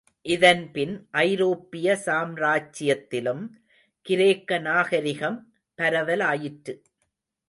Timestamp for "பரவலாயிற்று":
5.77-6.75